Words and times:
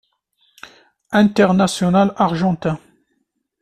International 1.11 2.15
argentin. 2.17 2.79